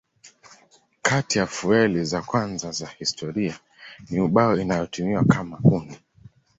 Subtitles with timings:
[1.01, 3.59] Kati ya fueli za kwanza za historia
[4.09, 5.97] ni ubao inayotumiwa kama kuni.